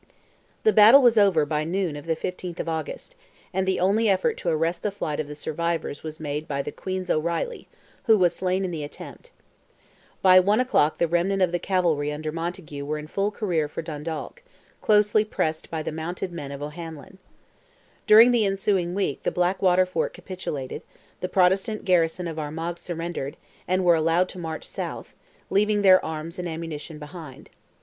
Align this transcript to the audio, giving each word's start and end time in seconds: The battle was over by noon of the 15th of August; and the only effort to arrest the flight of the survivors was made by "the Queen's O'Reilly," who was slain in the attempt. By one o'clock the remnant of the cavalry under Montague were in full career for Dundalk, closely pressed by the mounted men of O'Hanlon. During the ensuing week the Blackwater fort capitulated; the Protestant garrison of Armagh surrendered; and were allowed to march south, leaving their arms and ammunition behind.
The 0.63 0.73
battle 0.73 1.03
was 1.03 1.15
over 1.15 1.45
by 1.45 1.63
noon 1.63 1.95
of 1.95 2.07
the 2.07 2.15
15th 2.15 2.59
of 2.59 2.67
August; 2.67 3.15
and 3.53 3.67
the 3.67 3.79
only 3.79 4.09
effort 4.09 4.35
to 4.37 4.49
arrest 4.49 4.81
the 4.81 4.89
flight 4.89 5.19
of 5.19 5.27
the 5.27 5.35
survivors 5.35 6.01
was 6.01 6.19
made 6.19 6.47
by 6.47 6.63
"the 6.63 6.71
Queen's 6.71 7.11
O'Reilly," 7.11 7.67
who 8.05 8.17
was 8.17 8.35
slain 8.35 8.65
in 8.65 8.71
the 8.71 8.83
attempt. 8.83 9.29
By 10.23 10.39
one 10.39 10.59
o'clock 10.59 10.97
the 10.97 11.07
remnant 11.07 11.43
of 11.43 11.51
the 11.51 11.59
cavalry 11.59 12.11
under 12.11 12.31
Montague 12.31 12.83
were 12.83 12.97
in 12.97 13.05
full 13.05 13.29
career 13.29 13.67
for 13.67 13.83
Dundalk, 13.83 14.41
closely 14.81 15.23
pressed 15.23 15.69
by 15.69 15.83
the 15.83 15.91
mounted 15.91 16.31
men 16.31 16.51
of 16.51 16.63
O'Hanlon. 16.63 17.19
During 18.07 18.31
the 18.31 18.43
ensuing 18.43 18.95
week 18.95 19.21
the 19.21 19.29
Blackwater 19.29 19.85
fort 19.85 20.15
capitulated; 20.15 20.81
the 21.19 21.29
Protestant 21.29 21.85
garrison 21.85 22.27
of 22.27 22.39
Armagh 22.39 22.79
surrendered; 22.79 23.37
and 23.67 23.85
were 23.85 23.93
allowed 23.93 24.29
to 24.29 24.39
march 24.39 24.63
south, 24.63 25.13
leaving 25.51 25.83
their 25.83 26.03
arms 26.03 26.39
and 26.39 26.47
ammunition 26.47 26.97
behind. 26.97 27.51